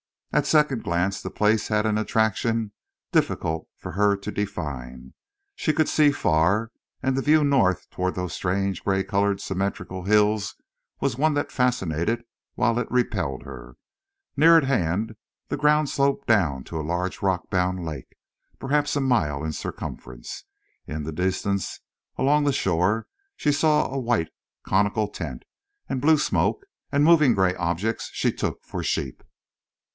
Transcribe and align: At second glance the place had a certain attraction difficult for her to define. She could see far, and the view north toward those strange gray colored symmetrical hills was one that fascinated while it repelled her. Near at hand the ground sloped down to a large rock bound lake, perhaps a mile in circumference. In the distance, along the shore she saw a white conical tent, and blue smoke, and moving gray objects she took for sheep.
At 0.33 0.47
second 0.47 0.83
glance 0.83 1.21
the 1.21 1.29
place 1.29 1.67
had 1.67 1.85
a 1.85 1.89
certain 1.89 1.97
attraction 1.99 2.71
difficult 3.11 3.67
for 3.77 3.91
her 3.91 4.15
to 4.17 4.31
define. 4.31 5.13
She 5.55 5.73
could 5.73 5.87
see 5.89 6.11
far, 6.11 6.71
and 7.03 7.15
the 7.15 7.21
view 7.21 7.43
north 7.43 7.87
toward 7.91 8.15
those 8.15 8.33
strange 8.33 8.83
gray 8.83 9.03
colored 9.03 9.41
symmetrical 9.41 10.03
hills 10.03 10.55
was 11.01 11.17
one 11.17 11.35
that 11.35 11.51
fascinated 11.51 12.23
while 12.55 12.79
it 12.79 12.89
repelled 12.89 13.43
her. 13.43 13.75
Near 14.35 14.57
at 14.57 14.63
hand 14.63 15.17
the 15.49 15.57
ground 15.57 15.87
sloped 15.89 16.27
down 16.27 16.63
to 16.63 16.79
a 16.79 16.81
large 16.81 17.21
rock 17.21 17.51
bound 17.51 17.85
lake, 17.85 18.15
perhaps 18.57 18.95
a 18.95 19.01
mile 19.01 19.43
in 19.43 19.51
circumference. 19.51 20.45
In 20.87 21.03
the 21.03 21.11
distance, 21.11 21.81
along 22.17 22.45
the 22.45 22.53
shore 22.53 23.05
she 23.35 23.51
saw 23.51 23.85
a 23.91 23.99
white 23.99 24.29
conical 24.63 25.09
tent, 25.09 25.43
and 25.87 26.01
blue 26.01 26.17
smoke, 26.17 26.63
and 26.91 27.03
moving 27.03 27.35
gray 27.35 27.53
objects 27.55 28.09
she 28.13 28.31
took 28.31 28.63
for 28.65 28.81
sheep. 28.81 29.21